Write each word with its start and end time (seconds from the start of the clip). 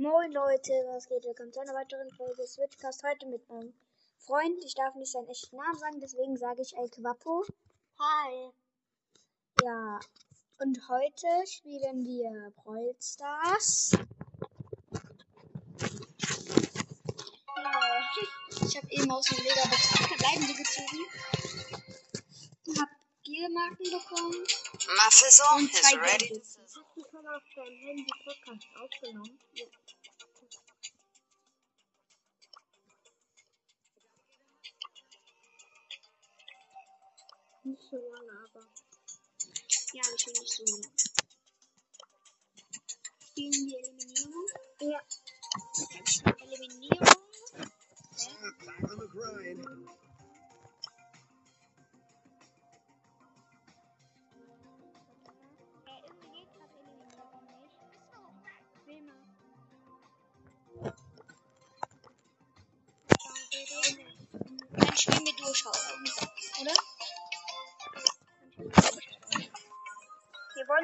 Moin 0.00 0.32
Leute, 0.32 0.72
was 0.94 1.06
geht? 1.08 1.24
Willkommen 1.24 1.52
zu 1.52 1.60
einer 1.60 1.74
weiteren 1.74 2.08
Folge 2.12 2.46
Switchcast. 2.46 3.02
Heute 3.02 3.26
mit 3.26 3.46
meinem 3.50 3.74
Freund. 4.16 4.64
Ich 4.64 4.74
darf 4.74 4.94
nicht 4.94 5.12
seinen 5.12 5.28
echten 5.28 5.54
Namen 5.56 5.78
sagen, 5.78 6.00
deswegen 6.00 6.38
sage 6.38 6.62
ich 6.62 6.74
El 6.74 6.88
Quapo. 6.88 7.44
Hi. 7.98 8.50
Ja, 9.62 10.00
und 10.60 10.88
heute 10.88 11.26
spielen 11.46 12.06
wir 12.06 12.50
Brawl 12.56 12.96
Stars. 12.98 13.90
Ja, 17.56 18.00
ich 18.64 18.76
habe 18.78 18.88
eben 18.88 19.10
aus 19.10 19.26
dem 19.26 19.44
Mega 19.44 19.60
verbleibende 19.60 20.54
gezogen. 20.54 21.04
Hab 22.80 22.88
Gearmarken 23.22 23.84
bekommen. 23.84 24.46
My 24.88 25.10
fizzle 25.10 25.44
Und 25.56 25.70
is 25.70 25.82
zwei 25.82 25.98
ready. 25.98 26.28
Gadgets. 26.28 26.58
Hast 26.58 26.76
du 26.76 27.04
schon 27.10 27.26
auf 27.28 27.42
deinem 27.54 27.76
Handy 27.76 28.06
Podcast 28.24 28.66
aufgenommen? 28.82 29.38
Ja. 29.52 29.66
Nicht 37.62 37.82
so 37.90 37.96
lange, 37.96 38.32
aber. 38.48 38.66
Ja, 39.92 40.02
natürlich 40.10 40.40
nicht 40.40 40.52
so 40.52 40.64
lange. 40.64 40.90
Spielen 43.20 43.66
wir 43.66 43.78
Eliminierung? 43.78 44.30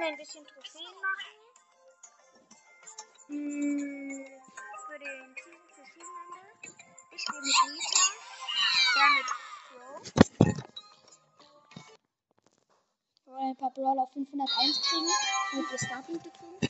Ein 0.06 0.16
bisschen 0.16 0.46
Trophäen 0.46 0.94
machen. 1.02 1.32
Hm, 3.26 4.24
für 4.86 4.98
den 5.00 5.34
für 5.74 5.84
Seasonende. 5.84 6.68
Ich 7.10 7.20
spiele 7.22 7.40
mit 7.40 7.56
Nita. 7.72 8.02
Er 8.94 9.10
mit 9.10 9.26
Crow. 9.66 10.00
Wir 13.24 13.32
wollen 13.34 13.50
ein 13.50 13.56
paar 13.56 13.70
Brawler 13.72 14.02
auf 14.02 14.12
501 14.12 14.82
kriegen, 14.82 15.10
damit 15.52 15.70
wir 15.72 15.78
Starpunkte 15.78 16.30
kriegen. 16.30 16.65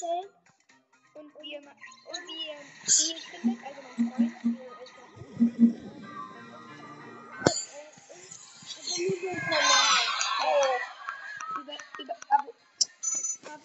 Update. 0.00 0.32
Und 1.12 1.34
wie 1.42 1.52
ihr, 1.52 1.58
und 1.58 1.66
wie 2.26 2.46
ihr 2.46 2.60
ihn 3.10 3.18
findet, 3.18 3.64
also 3.66 3.80
mein 3.82 4.10
Freund, 4.10 4.32
wie 4.44 4.50
ihr 4.56 4.70
euch 4.70 4.92
das 4.94 5.08
über, 11.56 11.76
über, 11.98 12.16
Abo, 12.30 12.50
Abo, 13.46 13.64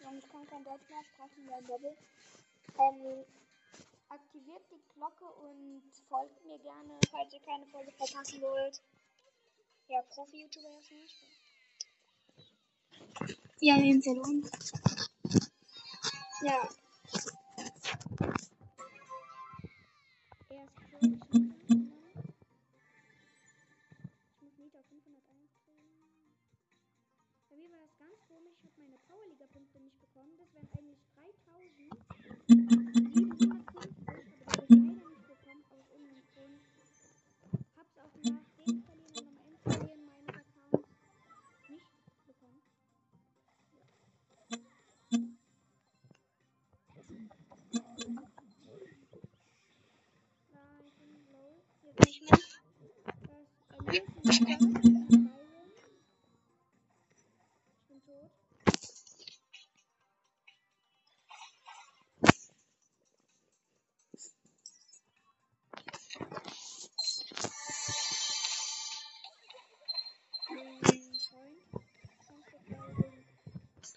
ja, 0.00 0.08
ich 0.16 0.28
kann 0.30 0.46
kein 0.48 0.64
Deutsch 0.64 0.88
mehr 0.88 1.04
sprechen, 1.04 1.48
ja, 1.50 1.60
Doppel. 1.66 1.96
Ähm, 2.78 3.24
aktiviert 4.08 4.62
die 4.70 4.82
Glocke 4.94 5.24
und 5.24 5.82
folgt 6.08 6.44
mir 6.46 6.58
gerne, 6.60 6.98
falls 7.10 7.32
ihr 7.32 7.40
keine 7.40 7.66
Folge 7.66 7.92
verpassen 7.92 8.40
wollt. 8.40 8.80
Ja, 9.88 10.02
Profi-YouTuber 10.02 10.70
erstmal. 10.70 11.08
Wir 13.60 13.74
haben 13.74 13.84
ihn 13.84 14.02
verloren. 14.02 14.48
Ja. 16.40 16.68
Er 20.50 20.64
ist 20.64 20.74
tot, 20.90 21.02
ich 24.40 24.58
muss 24.58 24.74
auf 24.74 24.86
501 24.86 25.50
kriegen. 25.64 26.36
Bei 27.50 27.56
mir 27.56 27.70
war 27.72 27.80
das 27.80 27.96
ganz 27.98 28.14
komisch. 28.28 28.54
Ich 28.62 28.70
habe 28.70 28.82
meine 28.82 28.98
Powerliga-Punkte 29.08 29.80
nicht 29.80 30.00
bekommen. 30.00 30.36
Das 30.38 30.54
wären 30.54 30.68
eigentlich 30.78 31.00
3750. 31.14 32.57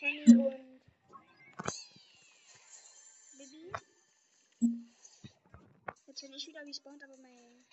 Penny 0.02 0.24
und 0.24 0.82
Bibi. 3.38 3.72
Jetzt 6.08 6.22
bin 6.22 6.34
ich 6.34 6.48
wieder 6.48 6.62
respawned, 6.66 7.04
aber 7.04 7.18
mein 7.18 7.66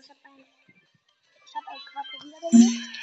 Ich 0.00 0.08
hab 0.08 0.16
ein. 0.24 0.38
Ich 0.38 1.54
hab 1.56 1.66
ein 1.66 1.80
Quattro 1.90 2.22
wiederbelebt. 2.22 2.98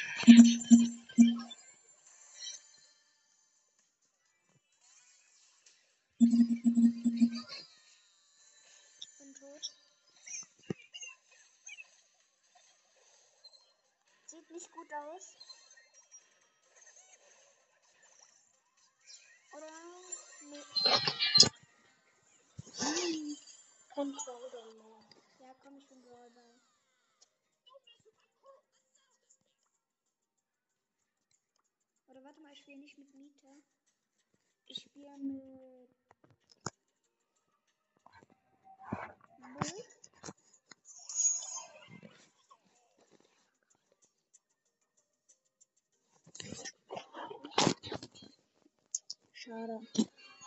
Ich 9.00 9.18
bin 9.18 9.34
tot. 9.34 9.66
Sieht 14.28 14.50
nicht 14.52 14.72
gut 14.72 14.94
aus. 14.94 15.36
Warte 32.36 32.42
mal, 32.42 32.54
ich 32.54 32.60
spiele 32.60 32.80
nicht 32.80 32.98
mit 32.98 33.14
Mieter. 33.14 33.56
Ich 34.68 34.82
spiele 34.82 35.18
mit. 35.18 35.42
Bull. 35.42 35.88
Schade. 49.34 49.80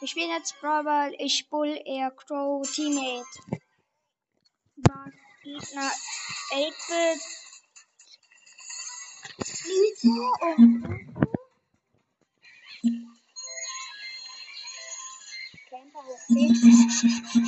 Wir 0.01 0.09
spielen 0.09 0.31
jetzt 0.31 0.61
Brawl, 0.61 1.15
ich 1.19 1.49
Bull, 1.49 1.81
er 1.85 2.11
Crow, 2.11 2.69
Teammate. 2.71 3.27
Was 4.77 5.13
Gegner 5.43 5.93
8-Bit. 6.51 7.23
Nita 9.69 10.47
und 10.47 11.08
You. 16.31 17.48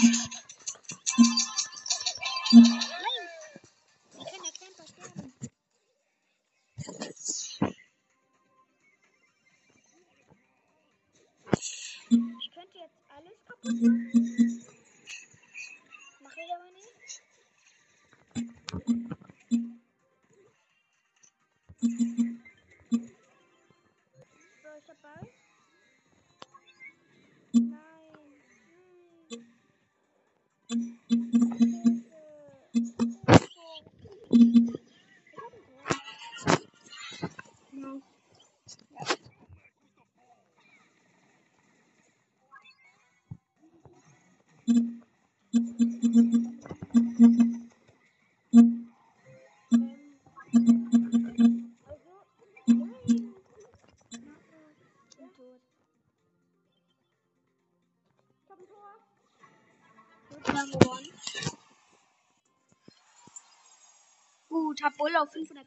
Bull 65.01 65.17
auf 65.17 65.33
508. 65.33 65.67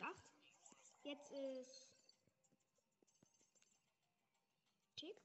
Jetzt 1.02 1.32
ist. 1.32 1.88
Tick. 4.96 5.16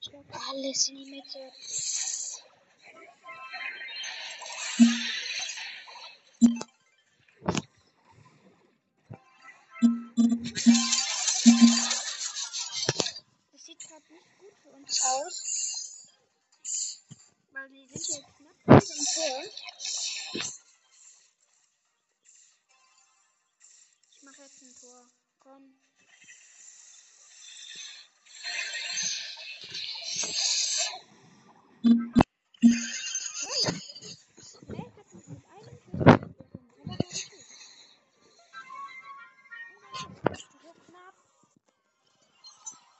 Ich 0.00 0.10
glaub, 0.10 0.24
alles 0.50 0.88
in 0.88 0.96
die 0.96 1.10
Mitte. 1.10 1.52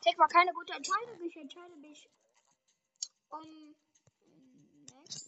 Tick 0.07 0.19
war 0.19 0.29
keine 0.29 0.53
gute 0.53 0.73
Entscheidung. 0.73 1.21
Ich 1.21 1.37
entscheide 1.37 1.75
mich 1.79 2.09
Um. 3.29 3.75
Warte. 4.93 5.21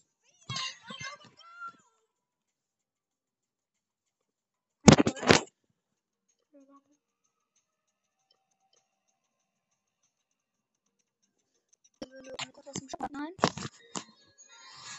Nein. 13.11 13.35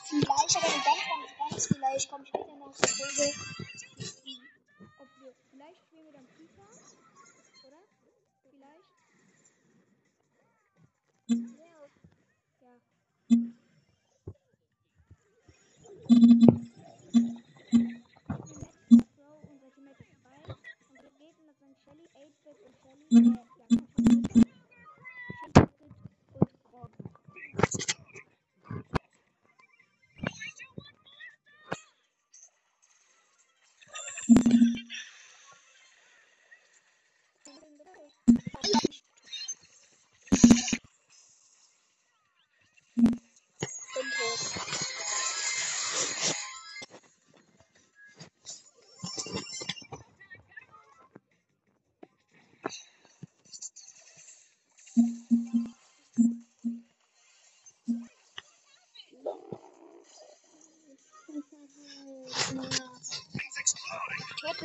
Vielleicht, 0.10 0.58
aber 0.58 0.68
ganz, 0.68 0.84
ganz, 0.84 1.52
ganz 1.52 1.68
vielleicht 1.68 2.10
komme 2.10 2.24
ich 2.24 2.30
später 2.30 2.56
noch 2.58 2.76
zur 2.76 2.90
Folge. 2.90 3.34
Ob 5.00 5.08
wir. 5.22 5.34
Vielleicht 5.52 5.82
spielen 5.84 6.06
wir 6.06 6.12
dann 6.12 6.28
FIFA. 6.28 6.89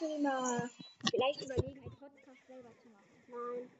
Mal 0.00 0.70
Vielleicht 1.08 1.40
überlegen, 1.42 1.80
einen 1.82 1.96
Podcast 1.96 2.46
selber 2.48 2.70
zu 2.82 2.88
machen. 2.88 3.14
Nein. 3.28 3.70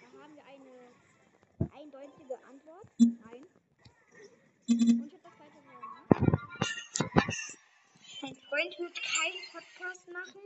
Da 0.00 0.06
haben 0.22 0.36
wir 0.36 0.44
eine 0.44 0.72
eindeutige 1.74 2.38
Antwort. 2.48 2.86
Nein. 2.98 3.44
Und 4.68 4.80
ich 4.80 4.98
habe 5.00 5.10
das 5.10 5.32
zweite 5.34 5.58
gemacht. 5.64 6.08
Mein 8.22 8.36
Freund 8.36 8.78
wird 8.78 9.02
keinen 9.02 9.42
Podcast 9.52 10.08
machen. 10.12 10.42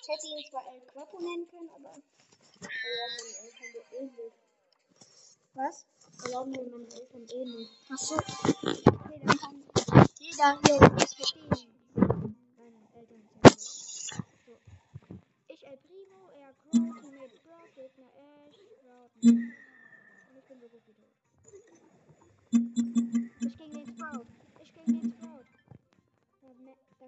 Ich 0.00 0.08
hätte 0.08 0.26
ihn 0.26 0.44
zwar 0.50 0.64
El 0.72 0.80
Quapo 0.86 1.20
nennen 1.20 1.46
können, 1.48 1.70
aber 1.76 1.92
eh. 3.92 4.08
Was? 5.54 5.84
Erlauben 6.24 6.52
mir 6.52 6.62
meine 6.62 6.84
Eltern 6.84 7.26
eh 7.28 7.44
nicht. 7.44 7.72
Achso. 7.90 8.14
Okay, 8.16 9.20
dann 9.26 9.36
kann 9.38 9.62
Jeder 10.18 10.58
hier 10.66 10.78
das 10.88 11.14
verstehen. 11.14 11.48
deine 12.56 12.88
Eltern 12.94 13.22
sagen. 13.42 13.56
So. 14.46 14.52
Ich 15.48 15.66
El 15.66 15.76
Primo, 15.78 16.30
er 16.40 16.52
Crow, 16.54 17.00
Teammate 17.00 17.38
Brock, 17.44 17.68
Gegner 17.76 18.10
Ash, 18.16 18.58
Cloud. 18.80 19.10
So 20.62 20.68
gut 20.68 20.84
tot. 20.86 21.10
Ich 23.40 23.58
gegen 23.58 23.72
den 23.72 23.86
Sprout. 23.88 24.26
Ich 24.62 24.72
gegen 24.72 24.92
den 24.92 25.10
Sprout. 25.10 25.44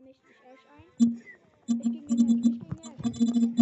mischt 0.01 0.27
sich 0.27 0.37
Ash 0.51 0.67
ein. 0.75 0.89
Ich 1.69 1.79
gegen 1.79 2.07
den 2.09 2.19
Ash, 2.19 2.43
ich 2.43 2.59
gegen 2.59 3.49
Ash. 3.49 3.54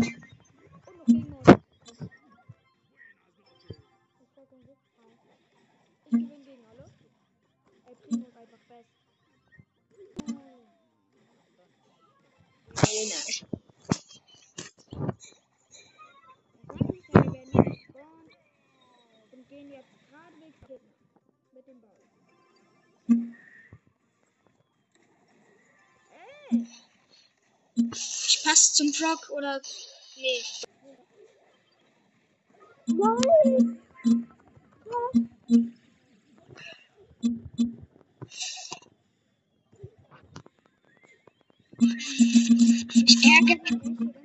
Gehen 19.53 19.71
jetzt 19.71 19.91
geradewegs 20.09 20.67
hin. 20.67 20.81
Mit 21.53 21.67
dem 21.69 21.81
Ball. 21.83 21.91
Ey! 26.51 26.67
Ich 27.75 28.43
passe 28.45 28.73
zum 28.73 28.93
Frog 28.95 29.29
oder. 29.31 29.61
Nee. 30.17 30.43
Nein! 32.87 33.79
Ich 42.95 43.25
ärgere 43.25 43.77
mich. 43.77 44.22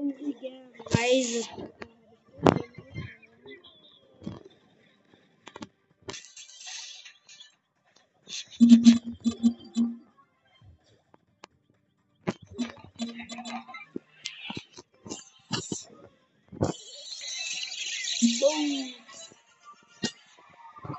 Traurigerweise. 0.00 1.44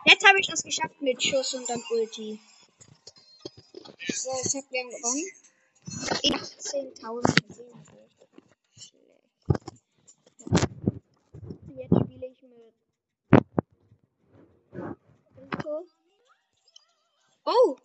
Jetzt 0.06 0.28
habe 0.28 0.40
ich 0.40 0.48
das 0.48 0.62
geschafft 0.64 1.02
mit 1.02 1.24
Schuss 1.24 1.56
und 1.56 1.68
dann 1.68 1.82
Ulti. 1.90 2.40
So, 4.14 4.30
ich 4.46 4.56
hab 4.56 4.70
gern 4.70 4.90
gewonnen. 4.90 5.32
18.000 5.88 7.48
gesehen. 7.48 7.72
Schlecht. 8.76 9.12
Jetzt 11.76 11.96
spiele 12.00 12.28
ich 12.28 12.42
mit 12.42 12.74
Rico. 15.38 15.86
Oh, 17.46 17.76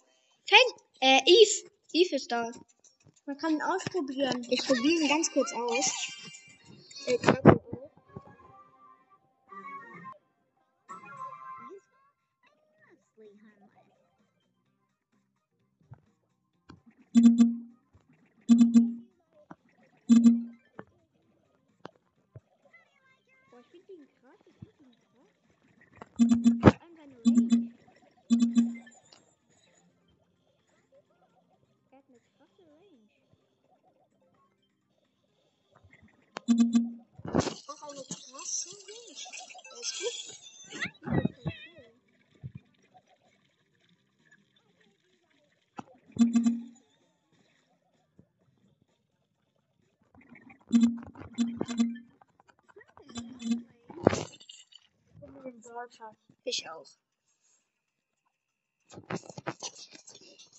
Tank. 0.48 0.80
Äh, 1.00 1.20
Eve. 1.26 1.70
Eve 1.92 2.16
ist 2.16 2.30
da. 2.30 2.50
Man 3.26 3.36
kann 3.38 3.54
ihn 3.54 3.62
ausprobieren. 3.62 4.46
Ich 4.50 4.64
probiere 4.66 5.02
ihn 5.02 5.08
ganz 5.08 5.30
kurz 5.32 5.52
aus. 5.52 5.90
Äh. 7.06 7.18
Boah, 7.18 7.60
ich 23.60 23.66
finde 23.70 23.92
ihn 23.92 24.06
krass. 24.20 24.40
Ich 24.46 24.54
finde 24.58 24.82
ihn 24.82 24.92
krass. 24.92 25.05
Ich 56.44 56.68
auch. 56.70 56.86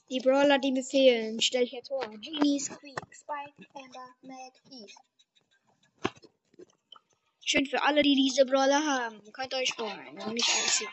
Die 0.10 0.20
Brawler, 0.20 0.60
die 0.60 0.72
mir 0.72 0.84
fehlen, 0.84 1.42
stell 1.42 1.64
ich 1.64 1.72
jetzt 1.72 1.88
vor. 1.88 2.08
Genie, 2.10 2.60
Squeak, 2.60 3.00
Spike, 3.12 3.70
Amber, 3.74 4.16
Mac, 4.22 4.54
Eve. 4.70 5.17
Schön 7.50 7.66
für 7.66 7.82
alle, 7.82 8.04
die 8.04 8.13
diese 8.13 8.46
Brawler 8.46 8.86
haben. 8.86 9.32
Könnt 9.32 9.54
ihr 9.54 9.60
euch 9.60 9.74
freuen. 9.74 10.20
Und 10.20 10.34
nicht 10.34 10.50
hier. 10.50 10.89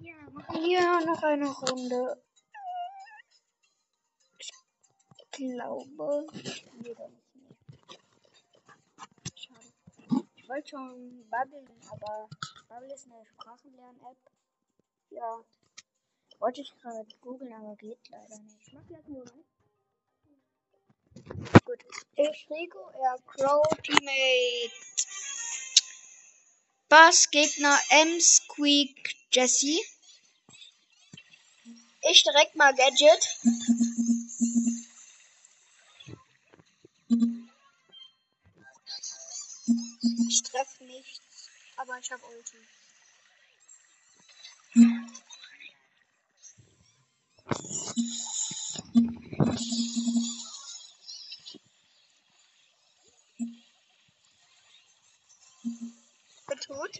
Ja, 0.00 0.30
machen 0.30 0.62
wir 0.62 1.00
noch 1.10 1.22
eine 1.24 1.48
Runde. 1.48 2.22
Ich 4.38 4.52
glaube. 5.32 6.26
Nee, 6.80 6.94
doch 6.94 7.08
nicht 7.08 7.34
mehr. 7.34 7.56
Schade. 9.34 9.72
Ich 10.36 10.48
wollte 10.48 10.68
schon 10.68 11.28
babbeln, 11.28 11.68
aber 11.90 12.28
Bubble 12.68 12.94
ist 12.94 13.06
eine 13.06 13.26
Sprachenlern-App. 13.26 14.30
Ja. 15.10 15.40
Wollte 16.38 16.60
ich 16.60 16.72
gerade 16.76 17.04
googeln, 17.20 17.52
aber 17.52 17.74
geht 17.74 17.98
leider 18.10 18.38
nicht. 18.38 18.58
Ich 18.64 18.72
mach 18.74 18.88
jetzt 18.88 19.08
nur 19.08 19.28
rein. 19.28 19.44
Gut. 21.64 21.78
Ich 22.16 22.46
Rico, 22.50 22.90
er 23.02 23.16
Crow, 23.26 23.62
Teammate. 23.82 24.72
Bass, 26.88 27.30
Gegner, 27.30 27.78
M, 27.90 28.20
Squeak, 28.20 29.14
Jesse. 29.32 29.80
Ich 32.10 32.22
direkt 32.24 32.56
mal 32.56 32.74
Gadget. 32.74 33.38
Ich 40.28 40.42
treffe 40.42 40.84
nichts, 40.84 41.20
aber 41.76 41.98
ich 41.98 42.10
habe 42.10 42.22
Ulti. 42.26 42.56
Bin 56.48 56.58
tot. 56.60 56.98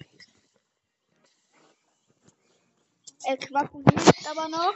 Quaco 3.53 3.83
lebt 3.85 4.27
aber 4.31 4.49
noch. 4.49 4.75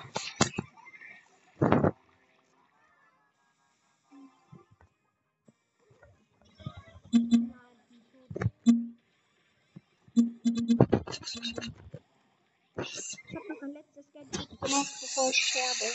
Ich 12.78 13.16
hab 13.34 13.48
noch 13.48 13.62
ein 13.62 13.72
letztes 13.72 14.12
Gadget. 14.12 14.60
gemacht, 14.60 14.94
bevor 15.00 15.30
ich 15.30 15.36
sterbe. 15.36 15.90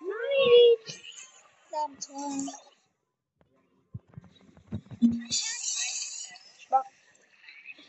Nein! 0.00 0.96
Verdammt. 1.70 2.08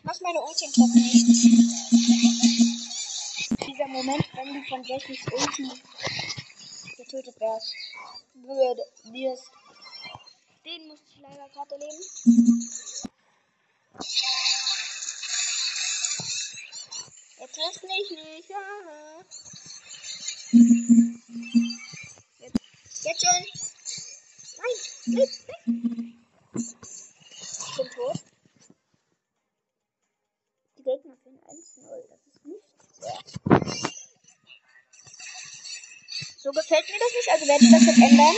Mach 0.04 0.20
meine 0.22 0.42
Ulti 0.42 0.66
und 0.66 0.75
treffe 0.75 0.98
nichts. 0.98 1.62
Moment, 3.94 4.28
wenn 4.34 4.54
du 4.56 4.64
von 4.68 4.84
Jessys 4.84 5.24
Ulti 5.32 5.70
getötet 6.98 7.40
wärst, 7.40 7.76
würde, 8.34 8.82
wirst. 9.04 9.52
Den 10.66 10.88
musste 10.88 11.06
ich 11.12 11.20
leider 11.22 11.48
gerade 11.50 11.76
erleben. 11.76 12.04
Er 17.38 17.48
trifft 17.52 17.84
mich 17.84 18.10
nicht. 18.10 18.50
Ja. 18.50 19.22
Jetzt, 22.40 22.60
jetzt 23.04 23.22
schon. 23.22 23.46
Nein, 24.58 24.78
weg, 25.20 25.32
weg. 25.48 25.62
Ich 26.56 27.76
bin 27.78 27.90
tot. 27.92 28.20
Die 30.80 30.84
Gegner 30.84 31.16
führen 31.22 31.40
1-0. 31.42 32.08
Das 32.10 32.20
ist 32.26 32.44
nicht 32.44 32.64
fair. 33.00 33.20
So 36.38 36.52
gefällt 36.52 36.90
mir 36.90 36.93
das 37.04 37.14
nicht, 37.14 37.30
also 37.30 37.48
werde 37.48 37.66
ich 37.66 37.72
das 37.72 37.86
jetzt 37.86 37.98
ändern. 37.98 38.36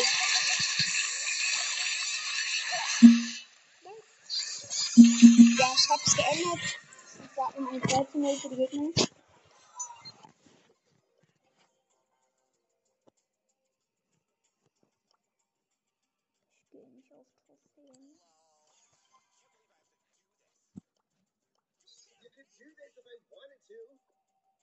Ja, 5.58 5.74
ich 5.76 5.90
hab's 5.90 6.16
geändert. 6.16 6.60
Ich 7.24 7.38
war 7.38 7.58
um 7.58 7.68
ein 7.68 7.82
13-0 7.82 8.42
für 8.42 8.50
die 8.50 8.56
Gegner. 8.56 8.92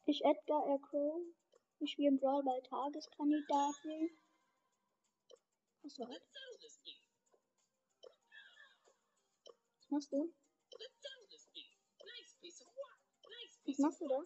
Ich 0.05 0.25
Edgar 0.25 0.67
R. 0.67 0.79
Ich 1.85 1.99
im 1.99 2.17
Brawl 2.17 2.45
bei 2.45 2.61
Tageskandidaten. 2.61 4.17
Was 5.83 5.99
war 5.99 6.07
das? 6.07 6.23
Was 9.81 9.91
machst 9.91 10.13
du? 10.13 10.33
Was 13.67 13.79
machst 13.79 14.01
du 14.01 14.07
da? 14.07 14.23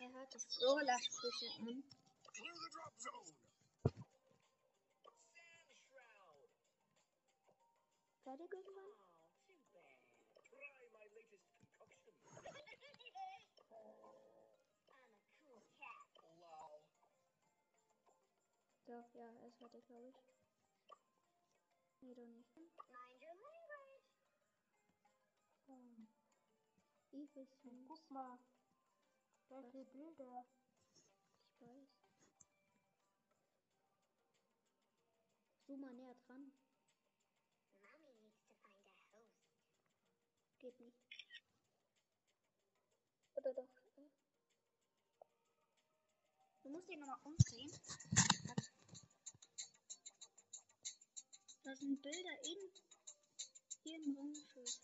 Er 0.00 0.12
hört 0.12 0.32
die 0.32 0.38
Brawler-Sprüche 0.58 1.50
an. 1.60 1.84
Clear 2.32 2.54
the 8.38 9.05
Doch, 18.86 19.14
ja, 19.14 19.24
er 19.24 19.48
ist 19.48 19.58
fertig, 19.58 19.84
glaube 19.86 20.08
ich. 20.08 20.14
Nee, 22.02 22.14
doch 22.14 22.26
nicht. 22.26 22.48
Oh. 25.66 26.06
Eve 27.10 27.40
ist 27.40 27.62
süß. 27.62 27.88
Guck 27.88 28.10
mal. 28.10 28.38
Welche 29.48 29.84
Bilder. 29.86 30.46
Ich 31.48 31.60
weiß. 31.60 31.88
Zoom 35.66 35.80
mal 35.80 35.92
näher 35.94 36.14
dran. 36.26 36.52
Geht 40.60 40.78
nicht. 40.78 40.96
Oder 43.34 43.52
doch? 43.52 43.68
äh. 43.96 44.08
Du 46.62 46.70
musst 46.70 46.88
ihn 46.88 47.00
nochmal 47.00 47.18
umdrehen. 47.24 47.72
Da 51.76 51.80
sind 51.80 52.00
Bilder 52.00 52.30
in 52.42 52.72
hier 53.82 53.96
im 54.02 54.16
Raumschiff. 54.16 54.80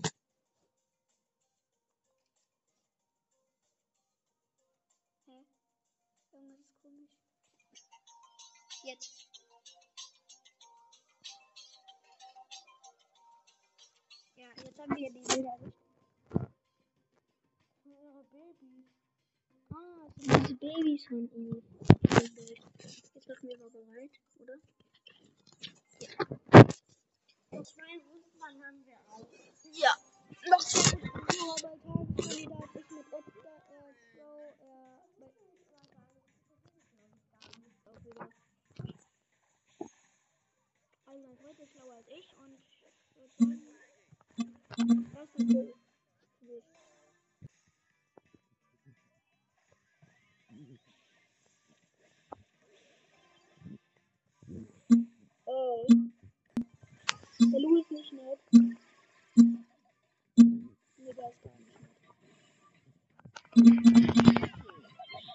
Hä? 5.24 5.46
Irgendwas 6.32 6.60
ist 6.60 6.82
komisch. 6.82 7.10
Jetzt. 8.84 9.28
Ja, 14.36 14.48
jetzt 14.62 14.78
haben 14.78 14.96
wir 14.96 15.10
die 15.10 15.20
Bilder. 15.20 15.72
Ihre 17.84 18.24
Babys. 18.24 18.86
Ah, 19.70 20.10
das 20.14 20.24
sind 20.26 20.42
diese 20.42 20.54
Babys 20.56 21.06
von 21.06 21.32
ihm. 21.32 21.62
Jetzt 23.14 23.28
machen 23.28 23.48
wir 23.48 23.58
aber 23.58 23.70
bereit, 23.70 24.10
oder? 24.40 24.58
Zwei 27.64 28.00
Fußball 28.00 28.54
haben 28.66 28.84
wir 28.84 28.98
auch. 29.10 29.28
Ja. 29.72 29.94
Noch 30.50 30.60
zwei 30.60 30.98
bei 31.62 31.76
Tageskandidat. 31.78 32.68
Ich 32.74 32.90
mit 32.90 33.06
Edgar, 33.12 33.62
er 33.70 33.94
er 37.86 38.04
wieder. 38.04 38.28
Also 41.06 41.26
mein 41.26 41.36
Freund 41.36 41.58
ist 41.60 41.72
schlauer 41.72 41.94
als 41.94 42.08
ich 42.08 42.36
und 42.38 42.58
das 45.14 45.34
ist 45.34 45.81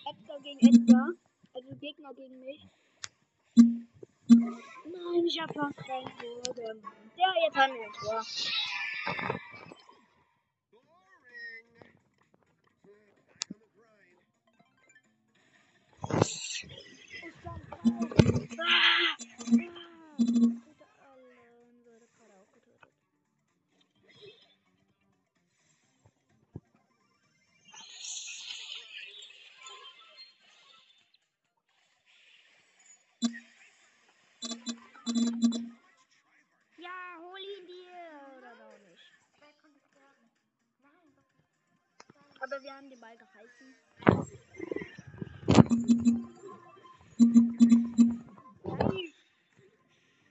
Edgar 0.10 0.40
gegen 0.42 0.60
Edgar. 0.60 1.10
Also 1.54 1.76
Gegner 1.80 2.14
gegen 2.14 2.40
mich. 2.40 2.68
Nein, 4.28 5.26
ich 5.26 5.40
hab 5.40 5.54
fast 5.54 5.78
gemacht. 5.78 6.24
Ja, 7.16 7.34
jetzt 7.46 7.58
haben 7.58 7.74
wir 7.74 7.86
ein 7.86 7.94
Tor. 7.94 8.26
Aber 42.58 42.66
wir 42.66 42.74
haben 42.74 42.90
den 42.90 43.00
Ball 43.00 43.16
gehalten. 43.16 43.76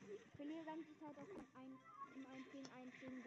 Ich 0.03 0.35
verliere 0.35 0.65
ganze 0.65 0.93
Zeit 0.99 1.17
auf 1.19 1.29
ein, 1.55 1.79
im 2.17 2.27
1 2.27 2.51
gegen 2.51 2.67
1 2.73 2.99
gegen 2.99 3.23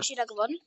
ich 0.00 0.10
wieder 0.10 0.26
gewonnen. 0.26 0.58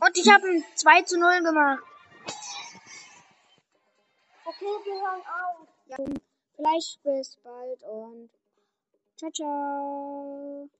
Und 0.00 0.18
ich 0.18 0.28
habe 0.28 0.48
ein 0.48 0.64
2 0.74 1.02
zu 1.02 1.20
0 1.20 1.42
gemacht. 1.44 1.84
Okay, 4.44 4.66
wir 4.84 4.94
hören 4.94 5.20
auf. 5.20 5.53
Vielleicht 6.56 7.02
bis 7.02 7.36
bald 7.42 7.82
und 7.84 8.30
ciao, 9.16 9.30
ciao. 9.32 10.68